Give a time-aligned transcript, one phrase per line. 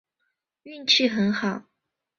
[0.63, 1.61] 运气很好